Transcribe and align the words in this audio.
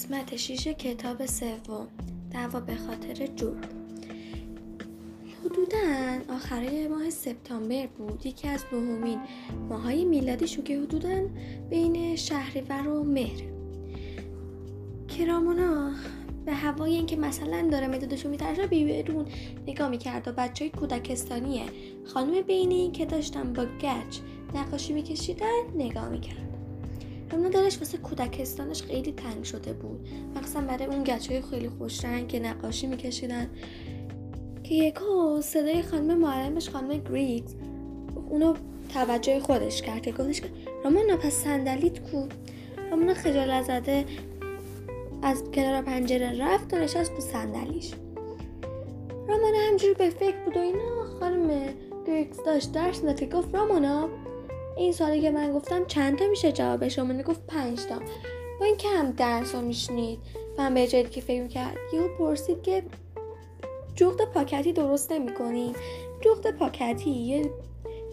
قسمت 0.00 0.36
شیش 0.36 0.68
کتاب 0.68 1.26
سوم. 1.26 1.88
دعوا 2.32 2.60
به 2.60 2.76
خاطر 2.76 3.26
جود 3.26 3.66
حدودا 5.44 6.34
آخره 6.34 6.88
ماه 6.88 7.10
سپتامبر 7.10 7.86
بود. 7.86 8.26
یکی 8.26 8.48
از 8.48 8.64
نهمین 8.72 9.20
ماهای 9.68 10.04
میلادی 10.04 10.48
شو 10.48 10.62
که 10.62 10.80
حدودا 10.80 11.28
بین 11.70 12.16
شهریور 12.16 12.88
و 12.88 13.04
مهر. 13.04 13.42
کرامونا 15.08 15.92
به 16.44 16.52
هوای 16.52 16.94
اینکه 16.94 17.16
مثلا 17.16 17.68
داره 17.70 17.88
مدادشو 17.88 18.28
میترشه 18.28 18.66
بیرون 18.66 19.26
نگاه 19.66 19.88
می‌کرد 19.88 20.28
و 20.28 20.32
بچه 20.32 20.64
های 20.64 20.70
کودکستانی 20.70 21.62
خانم 22.04 22.42
بینی 22.42 22.90
که 22.90 23.06
داشتن 23.06 23.52
با 23.52 23.64
گچ 23.64 24.18
نقاشی 24.54 24.92
میکشیدن 24.92 25.62
نگاه 25.74 26.08
می‌کرد. 26.08 26.59
رونا 27.32 27.48
دلش 27.48 27.78
واسه 27.78 27.98
کودکستانش 27.98 28.82
خیلی 28.82 29.12
تنگ 29.12 29.44
شده 29.44 29.72
بود. 29.72 30.08
مخصوصا 30.36 30.60
برای 30.60 30.84
اون 30.84 31.04
گچه 31.04 31.42
خیلی 31.50 31.68
خوش 31.68 32.04
رنگ 32.04 32.28
که 32.28 32.40
نقاشی 32.40 32.86
میکشیدن. 32.86 33.50
که 34.64 34.74
یکو 34.74 35.40
صدای 35.42 35.82
خانم 35.82 36.18
معلمش 36.18 36.68
خانم 36.68 36.98
گریگز 36.98 37.54
اونو 38.30 38.54
توجه 38.94 39.40
خودش 39.40 39.82
کرد 39.82 40.02
که 40.02 40.12
گفتش 40.12 40.40
که 40.40 40.50
رامانا 40.84 41.16
پس 41.16 41.32
صندلیت 41.32 42.10
کو؟ 42.10 42.26
رامانا 42.90 43.14
خجالت 43.14 43.64
زده 43.64 44.04
از 45.22 45.42
کنار 45.54 45.82
پنجره 45.82 46.44
رفت 46.44 46.74
و 46.74 46.76
نشست 46.76 47.14
تو 47.14 47.20
صندلیش. 47.20 47.92
رامانا 49.28 49.58
همجوری 49.70 49.94
به 49.94 50.10
فکر 50.10 50.44
بود 50.44 50.56
و 50.56 50.60
اینا 50.60 51.04
خانم 51.20 51.74
گریگز 52.06 52.36
داشت 52.46 52.72
درس 52.72 53.04
که 53.18 53.26
گفت 53.26 53.54
این 54.80 54.92
سالی 54.92 55.20
که 55.20 55.30
من 55.30 55.52
گفتم 55.52 55.86
چند 55.86 56.18
تا 56.18 56.26
میشه 56.26 56.52
جواب 56.52 56.88
شما 56.88 57.22
گفت 57.22 57.46
پنج 57.46 57.78
تا 57.78 57.98
با 58.60 58.66
این 58.66 58.76
هم 58.96 59.10
درس 59.10 59.54
رو 59.54 59.60
میشنید. 59.60 60.18
و 60.58 60.62
هم 60.62 60.74
به 60.74 60.86
جایی 60.86 61.04
که 61.04 61.20
فکر 61.20 61.46
کرد 61.46 61.76
یهو 61.92 62.08
پرسید 62.18 62.62
که 62.62 62.82
جغد 63.94 64.24
پاکتی 64.24 64.72
درست 64.72 65.12
نمی 65.12 65.34
کنیم 65.34 65.72
جغد 66.20 66.50
پاکتی؟ 66.50 67.10
یه 67.10 67.50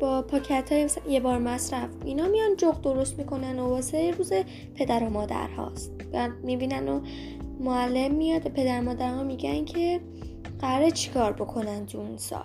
با 0.00 0.22
پاکت 0.22 0.72
های 0.72 0.88
یه 1.08 1.20
بار 1.20 1.38
مصرف. 1.38 1.88
اینا 2.04 2.28
میان 2.28 2.56
جغد 2.56 2.80
درست 2.80 3.18
می‌کنن 3.18 3.58
و 3.58 3.68
واسه 3.68 4.10
روز 4.10 4.32
پدر 4.74 5.04
و 5.04 5.10
مادر 5.10 5.48
هاست. 5.48 5.92
و 6.12 6.28
می‌بینن 6.42 6.88
و 6.88 7.00
معلم 7.60 8.14
میاد 8.14 8.42
پدر 8.42 8.80
مادر 8.80 9.14
ها 9.14 9.22
میگن 9.22 9.64
که 9.64 10.00
قراره 10.60 10.90
چیکار 10.90 11.32
بکنن 11.32 11.86
تو 11.86 11.98
اون 11.98 12.16
سال. 12.16 12.44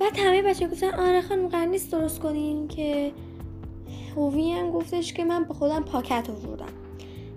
بعد 0.00 0.18
همه 0.18 0.42
بچه 0.42 0.68
گفتن 0.68 0.90
آره 0.94 1.20
خانم 1.20 1.48
قرار 1.48 1.66
نیست 1.66 1.92
درست 1.92 2.20
کنین 2.20 2.68
که 2.68 3.12
هوی 4.16 4.52
هم 4.52 4.70
گفتش 4.70 5.12
که 5.12 5.24
من 5.24 5.44
به 5.44 5.54
خودم 5.54 5.82
پاکت 5.82 6.30
آوردم. 6.30 6.72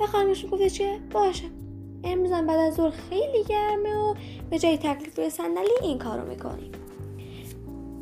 و 0.00 0.06
خانمش 0.06 0.44
گفتش 0.50 0.78
که 0.78 0.98
باشه. 1.12 1.44
امروزم 2.04 2.46
بعد 2.46 2.58
از 2.58 2.74
ظهر 2.74 2.90
خیلی 2.90 3.44
گرمه 3.48 3.96
و 3.96 4.14
به 4.50 4.58
جای 4.58 4.78
تکلیف 4.78 5.18
روی 5.18 5.30
صندلی 5.30 5.70
این 5.82 5.98
کارو 5.98 6.28
می‌کنیم. 6.28 6.72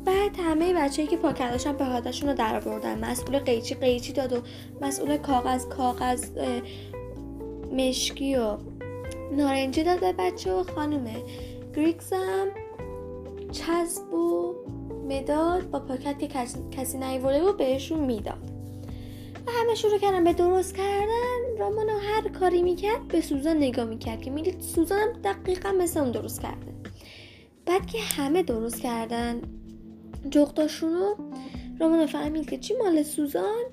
بعد 0.05 0.39
همه 0.39 0.73
بچه 0.73 1.07
که 1.07 1.17
پاکت 1.17 1.51
داشتن 1.51 1.73
پاکتشون 1.73 2.29
رو 2.29 2.35
در 2.35 2.55
آوردن. 2.55 3.05
مسئول 3.05 3.39
قیچی 3.39 3.75
قیچی 3.75 4.13
داد 4.13 4.33
و 4.33 4.37
مسئول 4.81 5.17
کاغذ 5.17 5.65
کاغذ 5.67 6.25
مشکی 7.71 8.35
و 8.35 8.57
نارنجی 9.31 9.83
داد 9.83 9.99
به 9.99 10.13
بچه 10.13 10.53
و 10.53 10.63
خانم 10.63 11.07
گریکسم 11.75 12.47
چسب 13.55 14.13
و 14.13 14.53
مداد 15.09 15.69
با 15.69 15.79
پاکت 15.79 16.19
که 16.19 16.27
کسی, 16.27 16.59
کسی 16.71 16.97
نیورده 16.97 17.43
و 17.43 17.53
بهشون 17.53 17.99
می‌داد. 17.99 18.51
و 19.47 19.51
همه 19.51 19.75
شروع 19.75 19.97
کردن 19.97 20.23
به 20.23 20.33
درست 20.33 20.75
کردن. 20.75 21.57
رامانا 21.59 21.97
هر 21.97 22.29
کاری 22.29 22.61
می‌کرد 22.61 23.07
به 23.07 23.21
سوزان 23.21 23.57
نگاه 23.57 23.85
می‌کرد 23.85 24.21
که 24.21 24.31
می‌دید 24.31 24.61
سوزان 24.61 24.99
هم 24.99 25.21
دقیقا 25.21 25.71
مثل 25.71 25.99
اون 25.99 26.11
درست 26.11 26.41
کرده. 26.41 26.73
بعد 27.65 27.85
که 27.85 27.97
همه 28.01 28.43
درست 28.43 28.81
کردن 28.81 29.41
جغداشون 30.29 30.93
رو 30.93 31.15
رامانا 31.79 32.07
فهمید 32.07 32.49
که 32.49 32.57
چی 32.57 32.73
مال 32.77 33.03
سوزان؟ 33.03 33.63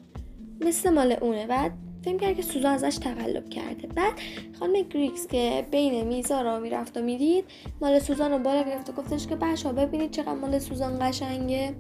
مثل 0.61 0.91
مال 0.91 1.17
اونه. 1.21 1.47
بعد 1.47 1.73
فکر 2.05 2.17
کرد 2.17 2.37
که 2.37 2.43
سوزان 2.43 2.73
ازش 2.73 2.97
تقلب 2.97 3.49
کرده. 3.49 3.87
بعد 3.87 4.13
خانم 4.59 4.83
گریکس 4.83 5.27
که 5.27 5.67
بین 5.71 6.07
میزا 6.07 6.41
را 6.41 6.59
می‌رفت 6.59 6.97
و 6.97 7.03
می‌دید 7.03 7.45
مال 7.81 7.99
سوزان 7.99 8.33
رو 8.33 8.39
بالا 8.39 8.63
گرفت 8.63 8.91
و 8.91 8.93
گفتش 8.93 9.27
که 9.27 9.37
بچه 9.37 9.73
ببینید 9.73 10.11
چقدر 10.11 10.35
مال 10.35 10.59
سوزان 10.59 10.99
قشنگه. 11.01 11.75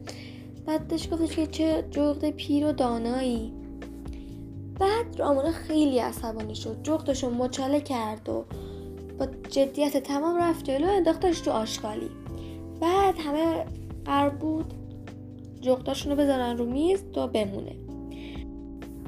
بعدش 0.67 1.13
گفتش 1.13 1.37
که 1.37 1.47
چه 1.47 1.85
جغد 1.91 2.31
پیر 2.31 2.67
و 2.67 2.73
دانایی. 2.73 3.53
بعد 4.81 5.19
رامونا 5.19 5.51
خیلی 5.51 5.99
عصبانی 5.99 6.55
شد. 6.55 6.83
جغدش 6.83 7.25
رو 7.25 7.31
مچاله 7.31 7.81
کرد 7.81 8.29
و 8.29 8.45
با 9.19 9.27
جدیت 9.51 9.97
تمام 9.97 10.37
رفت 10.37 10.65
جلو 10.65 10.89
انداختش 10.89 11.41
تو 11.41 11.51
آشغالی. 11.51 12.11
بعد 12.81 13.15
همه 13.19 13.65
قرار 14.05 14.31
بود. 14.31 14.75
جغداشون 15.61 16.13
رو 16.13 16.19
بذارن 16.19 16.59
رو 16.59 16.67
میز 16.67 17.05
تا 17.13 17.27
بمونه. 17.27 17.73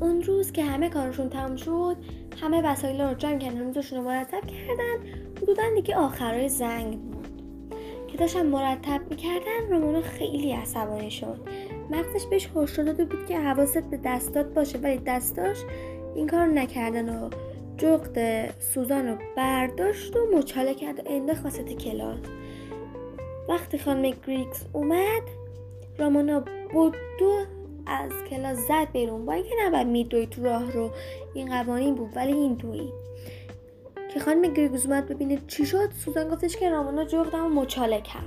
اون 0.00 0.22
روز 0.22 0.52
که 0.52 0.64
همه 0.64 0.88
کارشون 0.88 1.28
تموم 1.28 1.56
شد 1.56 1.96
همه 2.42 2.62
وسایل 2.62 3.00
رو 3.00 3.14
جمع 3.14 3.38
کردن 3.38 3.64
میزشون 3.64 3.98
رو 3.98 4.04
مرتب 4.04 4.46
کردن 4.46 4.96
حدودا 5.42 5.62
دیگه 5.74 5.96
آخرای 5.96 6.48
زنگ 6.48 6.98
بود. 7.00 7.28
که 8.08 8.18
داشتن 8.18 8.46
مرتب 8.46 9.00
می‌کردن 9.10 9.70
رومانو 9.70 10.02
خیلی 10.02 10.52
عصبانی 10.52 11.10
شد. 11.10 11.40
مغزش 11.90 12.26
بهش 12.26 12.48
هشدار 12.56 12.86
داده 12.86 13.04
بود 13.04 13.26
که 13.26 13.38
حواست 13.38 13.90
به 13.90 14.00
دستات 14.04 14.46
باشه 14.46 14.78
ولی 14.78 14.98
دستاش 15.06 15.56
این 16.14 16.26
کار 16.26 16.46
نکردن 16.46 17.08
و 17.08 17.30
جغد 17.76 18.50
سوزان 18.60 19.06
رو 19.06 19.16
برداشت 19.36 20.16
و 20.16 20.36
مچاله 20.36 20.74
کرد 20.74 20.98
و 20.98 21.02
انداخت 21.06 21.46
وسط 21.46 21.72
کلاس 21.72 22.18
وقتی 23.48 23.78
خانم 23.78 24.14
گریکس 24.26 24.66
اومد 24.72 25.22
رامانا 25.98 26.44
بود 26.72 26.96
دو 27.18 27.44
از 27.86 28.12
کلاس 28.30 28.58
زد 28.58 28.92
بیرون. 28.92 29.26
با 29.26 29.32
اینکه 29.32 29.54
نباید 29.66 29.86
میدوی 29.86 30.26
تو 30.26 30.44
راه 30.44 30.72
رو 30.72 30.90
این 31.34 31.48
قوانین 31.48 31.94
بود 31.94 32.10
ولی 32.16 32.32
این 32.32 32.54
دوی 32.54 32.88
که 34.14 34.20
خانم 34.20 34.54
گریگوز 34.54 34.86
اومد 34.86 35.06
ببینه 35.06 35.38
چی 35.46 35.66
شد. 35.66 35.90
سوزان 36.04 36.28
گفتش 36.28 36.56
که 36.56 36.70
رامانا 36.70 37.04
جغدم 37.04 37.52
مچاله 37.52 38.00
کرد. 38.00 38.24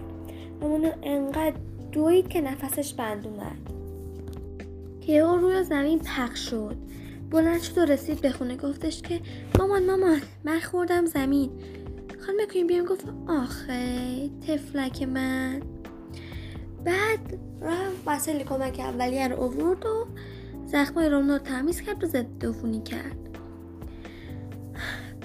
رامانا 0.61 0.89
انقدر 1.03 1.55
دوید 1.91 2.27
که 2.27 2.41
نفسش 2.41 2.93
بند 2.93 3.27
اومد. 3.27 3.57
که 5.01 5.17
او 5.17 5.37
روی 5.37 5.63
زمین 5.63 5.99
پخ 5.99 6.35
شد. 6.35 6.75
بلند 7.29 7.61
شد 7.61 7.77
و 7.77 7.85
رسید 7.85 8.21
به 8.21 8.31
خونه. 8.31 8.55
گفتش 8.55 9.01
که 9.01 9.21
مامان 9.59 9.85
مامان 9.85 10.21
من 10.43 10.59
خوردم 10.59 11.05
زمین. 11.05 11.49
خانم 12.25 12.45
کوین 12.53 12.85
گفت 12.85 13.05
آخه 13.27 14.29
تفلک 14.47 15.03
من. 15.03 15.76
بعد 16.85 17.39
رفت 17.61 18.03
وسیله 18.05 18.43
کمک 18.43 18.79
اولیه 18.79 19.27
رو 19.27 19.41
آورد 19.41 19.85
و 19.85 20.07
زخمای 20.65 21.09
رومنا 21.09 21.33
رو 21.33 21.43
تمیز 21.43 21.81
کرد 21.81 22.03
و 22.03 22.07
ضد 22.07 22.45
عفونی 22.45 22.81
کرد. 22.81 23.17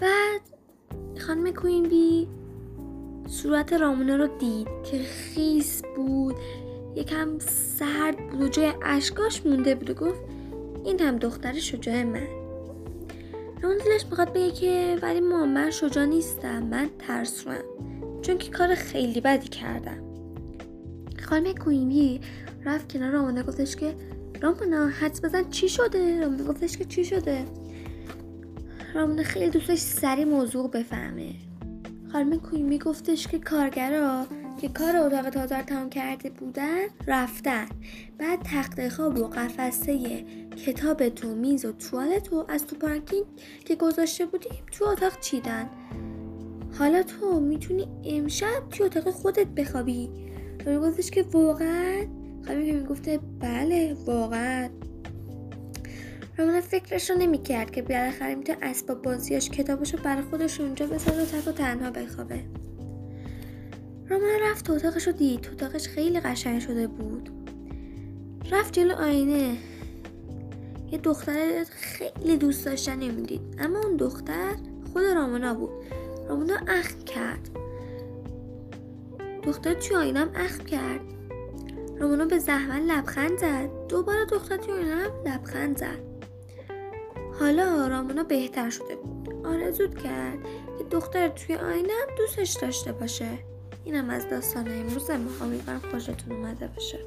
بعد 0.00 0.40
خانم 1.18 1.52
کوین 1.52 1.88
بی 1.88 2.28
صورت 3.28 3.72
رامونا 3.72 4.16
رو 4.16 4.26
دید 4.38 4.68
که 4.90 4.98
خیس 4.98 5.82
بود. 5.96 6.36
یکم 6.94 7.38
سرد 7.38 8.30
بود 8.30 8.42
و 8.42 8.48
جای 8.48 8.72
اشکاش 8.82 9.46
مونده 9.46 9.74
بود 9.74 9.90
و 9.90 9.94
گفت 9.94 10.20
این 10.84 11.00
هم 11.00 11.16
دختر 11.16 11.52
شجاع 11.52 12.02
من. 12.02 12.26
رامونا 13.62 13.84
دلش 13.84 14.06
می‌خواد 14.10 14.32
بگه 14.32 14.50
که 14.50 14.98
ولی 15.02 15.20
ما 15.20 15.46
من 15.46 15.70
شجاع 15.70 16.04
نیستم 16.04 16.62
من 16.62 16.90
ترسوم. 16.98 17.54
چون 18.22 18.38
که 18.38 18.50
کار 18.50 18.74
خیلی 18.74 19.20
بدی 19.20 19.48
کردم. 19.48 20.11
خانم 21.32 21.54
کوینی 21.54 22.20
رفت 22.64 22.92
کنار 22.92 23.10
رامانا 23.10 23.42
گفتش 23.42 23.76
که 23.76 23.94
رامانا 24.42 24.88
حدس 24.88 25.24
بزن 25.24 25.50
چی 25.50 25.68
شده؟ 25.68 26.20
رامانا 26.20 26.44
گفتش 26.44 26.76
که 26.76 26.84
چی 26.84 27.04
شده؟ 27.04 27.44
رامانا 28.94 29.22
خیلی 29.22 29.50
دوستش 29.50 29.78
سری 29.78 30.24
موضوع 30.24 30.70
بفهمه. 30.70 31.34
خانم 32.12 32.38
کوینی 32.38 32.78
گفتش 32.78 33.26
که 33.26 33.38
کارگرا 33.38 34.26
که 34.60 34.68
کار 34.68 34.96
اتاق 34.96 35.30
تازه 35.30 35.56
رو 35.56 35.62
تمام 35.62 35.90
کرده 35.90 36.30
بودن 36.30 36.86
رفتن. 37.06 37.66
بعد 38.18 38.38
تخت 38.44 38.88
خواب 38.88 39.18
و 39.18 39.26
قفسه 39.26 40.24
کتاب 40.66 41.08
تو 41.08 41.34
میز 41.34 41.64
و 41.64 41.72
توالت 41.72 42.22
تو 42.22 42.44
از 42.48 42.66
تو 42.66 42.76
پارکینگ 42.76 43.24
که 43.64 43.76
گذاشته 43.76 44.26
بودیم 44.26 44.62
تو 44.72 44.84
اتاق 44.84 45.20
چیدن. 45.20 45.70
حالا 46.78 47.02
تو 47.02 47.40
می‌تونی 47.40 47.88
امشب 48.04 48.68
توی 48.70 48.86
اتاق 48.86 49.10
خودت 49.10 49.46
بخوابی. 49.46 50.31
و 50.66 50.80
گفتش 50.80 51.10
که 51.10 51.22
واقعا 51.22 52.06
خانمی 52.46 52.66
که 52.66 52.72
می‌گفته 52.72 53.20
بله 53.40 53.96
واقعا. 54.06 54.68
رامانا 56.38 56.60
فکرش 56.60 57.10
رو 57.10 57.16
نمی‌کرد 57.16 57.70
که 57.70 57.82
بالاخره 57.82 58.34
می‌تونه 58.34 58.58
اسباب 58.62 59.02
بازیاش 59.02 59.50
کتابش 59.50 59.94
رو 59.94 60.00
برای 60.02 60.22
خودش 60.22 60.60
اونجا 60.60 60.86
بذاره 60.86 61.22
و 61.22 61.26
تک 61.26 61.48
و 61.48 61.52
تنها 61.52 61.90
بخوابه. 61.90 62.40
رامانا 64.08 64.50
رفت 64.50 64.66
تو 64.66 64.72
اتاقش 64.72 65.06
رو 65.06 65.12
دید. 65.12 65.48
اتاقش 65.52 65.88
خیلی 65.88 66.20
قشنگ 66.20 66.60
شده 66.60 66.86
بود. 66.86 67.30
رفت 68.50 68.72
جلو 68.72 68.94
آینه. 68.94 69.56
یه 70.92 70.98
دختر 70.98 71.64
خیلی 71.70 72.36
دوست 72.36 72.66
داشتن 72.66 72.98
نمی‌دید 72.98 73.40
اما 73.58 73.78
اون 73.78 73.96
دختر 73.96 74.54
خود 74.92 75.02
رامونا 75.02 75.54
بود. 75.54 75.70
رامونا 76.28 76.54
اخم 76.68 76.98
کرد. 77.04 77.48
دختر 79.42 79.74
توی 79.74 79.96
آینم 79.96 80.30
اخم 80.34 80.64
کرد. 80.64 81.00
رامونا 82.00 82.24
به 82.24 82.38
زحمت 82.38 82.82
لبخند 82.82 83.38
زد. 83.38 83.86
دوباره 83.88 84.24
دختر 84.24 84.56
توی 84.56 84.74
آینم 84.74 85.10
لبخند 85.26 85.76
زد. 85.78 85.98
حالا 87.40 87.88
رامونا 87.88 88.22
بهتر 88.22 88.70
شده 88.70 88.96
بود. 88.96 89.46
آرزود 89.46 89.98
کرد 89.98 90.38
که 90.78 90.84
دختر 90.90 91.28
توی 91.28 91.56
آینم 91.56 92.06
دوستش 92.18 92.52
داشته 92.62 92.92
باشه. 92.92 93.28
اینم 93.84 94.10
از 94.10 94.28
داستان 94.28 94.68
امروز. 94.68 95.10
ما 95.10 95.44
امیدوارم 95.46 95.82
خوشتون 95.90 96.32
اومده 96.36 96.66
باشه. 96.66 96.98